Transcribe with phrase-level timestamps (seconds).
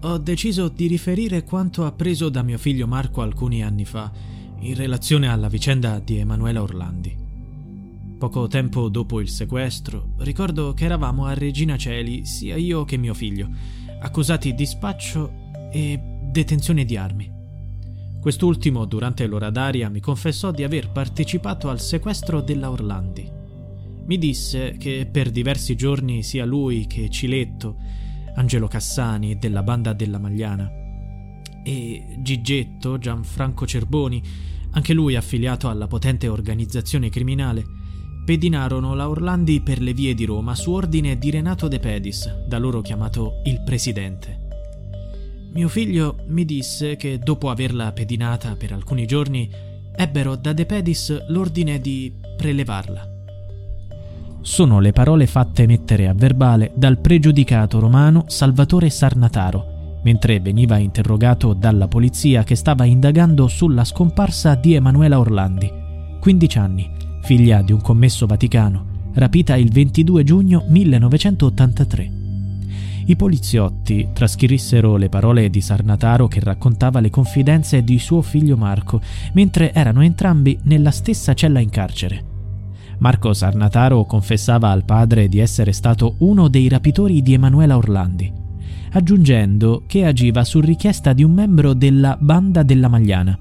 [0.00, 4.12] ho deciso di riferire quanto appreso da mio figlio Marco alcuni anni fa
[4.60, 7.16] in relazione alla vicenda di Emanuela Orlandi.
[8.18, 13.14] Poco tempo dopo il sequestro, ricordo che eravamo a Regina Celi, sia io che mio
[13.14, 13.48] figlio,
[14.00, 15.32] accusati di spaccio
[15.70, 17.30] e detenzione di armi.
[18.20, 23.30] Quest'ultimo, durante l'ora d'aria, mi confessò di aver partecipato al sequestro della Orlandi.
[24.06, 27.76] Mi disse che per diversi giorni sia lui che Ciletto,
[28.36, 30.84] Angelo Cassani della banda della Magliana
[31.66, 34.22] e Gigetto, Gianfranco Cerboni,
[34.70, 37.64] anche lui affiliato alla potente organizzazione criminale,
[38.24, 42.58] pedinarono la Orlandi per le vie di Roma su ordine di Renato De Pedis, da
[42.58, 44.44] loro chiamato il Presidente.
[45.52, 49.50] Mio figlio mi disse che dopo averla pedinata per alcuni giorni
[49.96, 53.15] ebbero da De Pedis l'ordine di prelevarla.
[54.46, 61.52] Sono le parole fatte mettere a verbale dal pregiudicato romano Salvatore Sarnataro, mentre veniva interrogato
[61.52, 65.68] dalla polizia che stava indagando sulla scomparsa di Emanuela Orlandi,
[66.20, 66.88] 15 anni,
[67.22, 72.12] figlia di un commesso vaticano, rapita il 22 giugno 1983.
[73.06, 79.00] I poliziotti trascrissero le parole di Sarnataro che raccontava le confidenze di suo figlio Marco,
[79.32, 82.34] mentre erano entrambi nella stessa cella in carcere.
[82.98, 88.32] Marco Sarnataro confessava al padre di essere stato uno dei rapitori di Emanuela Orlandi,
[88.92, 93.38] aggiungendo che agiva su richiesta di un membro della Banda della Magliana.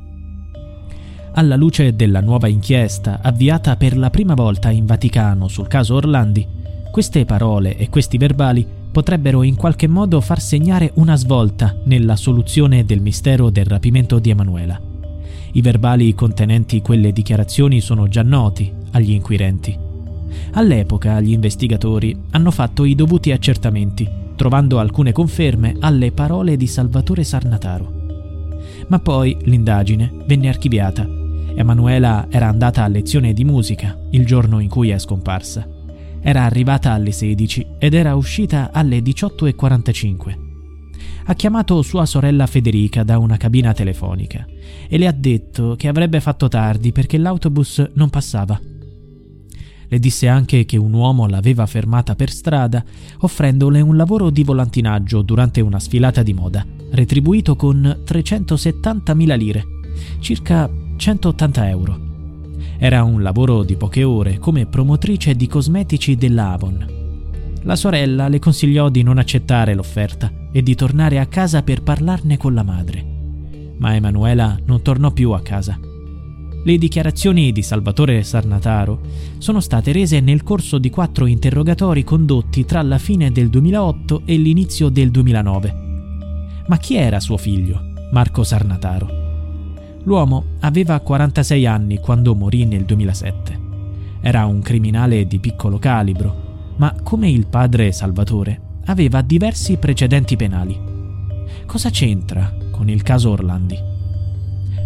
[1.34, 6.46] Alla luce della nuova inchiesta avviata per la prima volta in Vaticano sul caso Orlandi,
[6.92, 12.86] queste parole e questi verbali potrebbero in qualche modo far segnare una svolta nella soluzione
[12.86, 14.95] del mistero del rapimento di Emanuela.
[15.56, 19.78] I verbali contenenti quelle dichiarazioni sono già noti agli inquirenti.
[20.52, 24.06] All'epoca gli investigatori hanno fatto i dovuti accertamenti,
[24.36, 27.94] trovando alcune conferme alle parole di Salvatore Sarnataro.
[28.88, 31.08] Ma poi l'indagine venne archiviata.
[31.56, 35.66] Emanuela era andata a lezione di musica il giorno in cui è scomparsa.
[36.20, 40.45] Era arrivata alle 16 ed era uscita alle 18.45
[41.28, 44.46] ha chiamato sua sorella Federica da una cabina telefonica
[44.88, 48.60] e le ha detto che avrebbe fatto tardi perché l'autobus non passava.
[49.88, 52.84] Le disse anche che un uomo l'aveva fermata per strada
[53.20, 59.64] offrendole un lavoro di volantinaggio durante una sfilata di moda, retribuito con 370.000 lire,
[60.20, 62.00] circa 180 euro.
[62.78, 66.94] Era un lavoro di poche ore come promotrice di cosmetici dell'Avon.
[67.64, 72.38] La sorella le consigliò di non accettare l'offerta e di tornare a casa per parlarne
[72.38, 73.06] con la madre.
[73.78, 75.78] Ma Emanuela non tornò più a casa.
[76.64, 79.02] Le dichiarazioni di Salvatore Sarnataro
[79.38, 84.38] sono state rese nel corso di quattro interrogatori condotti tra la fine del 2008 e
[84.38, 85.76] l'inizio del 2009.
[86.68, 89.24] Ma chi era suo figlio, Marco Sarnataro?
[90.04, 93.60] L'uomo aveva 46 anni quando morì nel 2007.
[94.22, 100.80] Era un criminale di piccolo calibro, ma come il padre Salvatore aveva diversi precedenti penali.
[101.66, 103.94] Cosa c'entra con il caso Orlandi?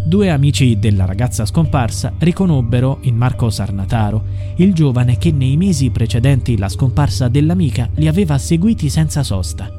[0.10, 4.24] due amici della ragazza scomparsa riconobbero in Marco Sarnataro
[4.56, 9.79] il giovane che nei mesi precedenti la scomparsa dell'amica li aveva seguiti senza sosta.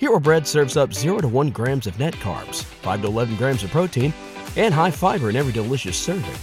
[0.00, 3.62] Hero Bread serves up 0 to 1 grams of net carbs, 5 to 11 grams
[3.62, 4.14] of protein,
[4.56, 6.38] and high fiber in every delicious serving.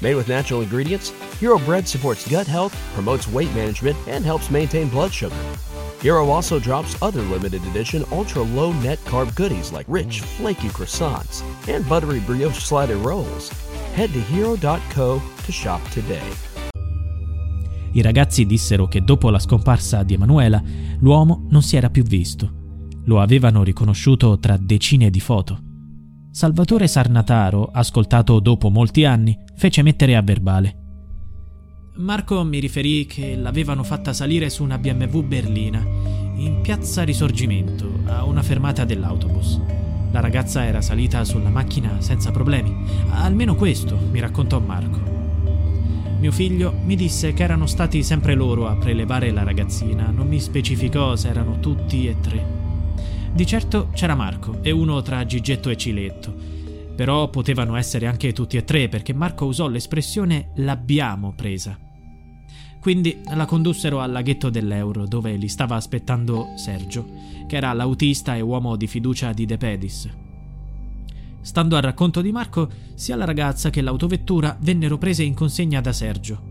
[0.00, 1.10] Made with natural ingredients,
[1.40, 5.34] Hero Bread supports gut health, promotes weight management, and helps maintain blood sugar.
[6.00, 11.42] Hero also drops other limited edition ultra low net carb goodies like rich, flaky croissants
[11.66, 13.50] and buttery brioche slider rolls.
[13.96, 16.30] Head to hero.co to shop today.
[17.92, 20.62] I ragazzi dissero che dopo la scomparsa di Emanuela
[21.00, 22.59] l'uomo non si era più visto.
[23.04, 25.58] Lo avevano riconosciuto tra decine di foto.
[26.30, 30.76] Salvatore Sarnataro, ascoltato dopo molti anni, fece mettere a verbale.
[31.96, 35.84] Marco mi riferì che l'avevano fatta salire su una BMW berlina,
[36.36, 39.60] in piazza Risorgimento, a una fermata dell'autobus.
[40.12, 42.74] La ragazza era salita sulla macchina senza problemi.
[43.10, 45.00] Almeno questo mi raccontò Marco.
[46.20, 50.38] Mio figlio mi disse che erano stati sempre loro a prelevare la ragazzina, non mi
[50.38, 52.59] specificò se erano tutti e tre.
[53.32, 56.34] Di certo c'era Marco e uno tra Gigetto e Ciletto,
[56.94, 61.78] però potevano essere anche tutti e tre perché Marco usò l'espressione l'abbiamo presa.
[62.80, 67.08] Quindi la condussero al laghetto dell'Euro dove li stava aspettando Sergio,
[67.46, 70.10] che era l'autista e uomo di fiducia di De Pedis.
[71.40, 75.92] Stando al racconto di Marco, sia la ragazza che l'autovettura vennero prese in consegna da
[75.92, 76.42] Sergio.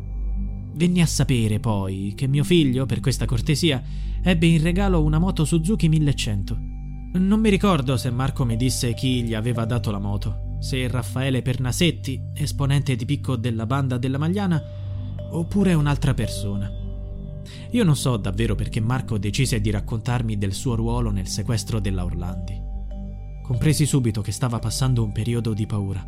[0.73, 3.83] Venni a sapere poi che mio figlio, per questa cortesia,
[4.21, 6.68] ebbe in regalo una moto Suzuki 1100.
[7.11, 11.41] Non mi ricordo se Marco mi disse chi gli aveva dato la moto, se Raffaele
[11.41, 14.61] Pernasetti, esponente di picco della banda della Magliana,
[15.31, 16.71] oppure un'altra persona.
[17.71, 22.05] Io non so davvero perché Marco decise di raccontarmi del suo ruolo nel sequestro della
[22.05, 22.61] Orlandi.
[23.41, 26.05] Compresi subito che stava passando un periodo di paura.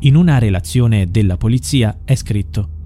[0.00, 2.76] In una relazione della polizia è scritto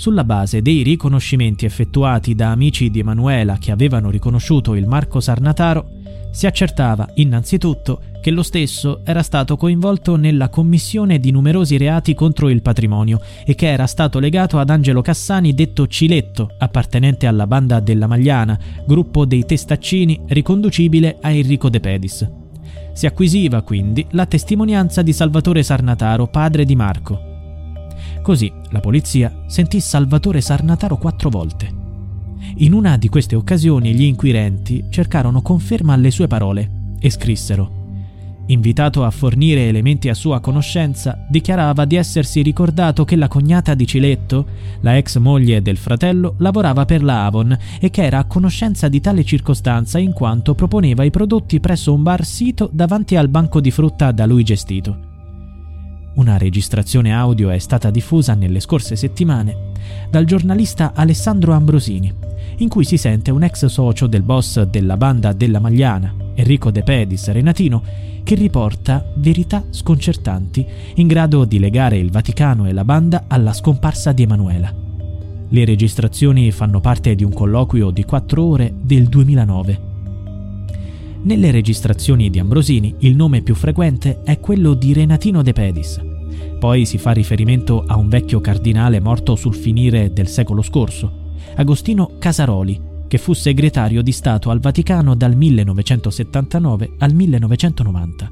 [0.00, 5.90] sulla base dei riconoscimenti effettuati da amici di Emanuela che avevano riconosciuto il Marco Sarnataro,
[6.30, 12.48] si accertava innanzitutto che lo stesso era stato coinvolto nella commissione di numerosi reati contro
[12.48, 17.80] il patrimonio e che era stato legato ad Angelo Cassani detto Ciletto, appartenente alla banda
[17.80, 22.28] della Magliana, gruppo dei Testaccini riconducibile a Enrico De Pedis.
[22.92, 27.28] Si acquisiva quindi la testimonianza di Salvatore Sarnataro, padre di Marco.
[28.22, 31.79] Così la polizia sentì Salvatore Sarnataro quattro volte.
[32.56, 37.78] In una di queste occasioni gli inquirenti cercarono conferma alle sue parole e scrissero
[38.50, 43.86] Invitato a fornire elementi a sua conoscenza, dichiarava di essersi ricordato che la cognata di
[43.86, 44.46] Ciletto,
[44.80, 49.00] la ex moglie del fratello, lavorava per la Avon e che era a conoscenza di
[49.00, 53.70] tale circostanza in quanto proponeva i prodotti presso un bar sito davanti al banco di
[53.70, 55.08] frutta da lui gestito.
[56.14, 59.69] Una registrazione audio è stata diffusa nelle scorse settimane
[60.10, 62.12] dal giornalista Alessandro Ambrosini,
[62.58, 66.82] in cui si sente un ex socio del boss della banda della Magliana, Enrico De
[66.82, 67.82] Pedis Renatino,
[68.22, 74.12] che riporta verità sconcertanti in grado di legare il Vaticano e la banda alla scomparsa
[74.12, 74.72] di Emanuela.
[75.48, 79.88] Le registrazioni fanno parte di un colloquio di quattro ore del 2009.
[81.22, 86.09] Nelle registrazioni di Ambrosini il nome più frequente è quello di Renatino De Pedis.
[86.58, 92.18] Poi si fa riferimento a un vecchio cardinale morto sul finire del secolo scorso, Agostino
[92.18, 98.30] Casaroli, che fu segretario di Stato al Vaticano dal 1979 al 1990.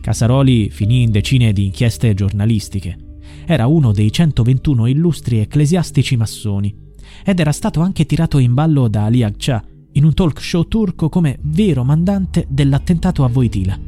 [0.00, 3.20] Casaroli finì in decine di inchieste giornalistiche.
[3.44, 6.74] Era uno dei 121 illustri ecclesiastici massoni
[7.24, 9.62] ed era stato anche tirato in ballo da Ali Agca,
[9.92, 13.87] in un talk show turco come vero mandante dell'attentato a Voitila.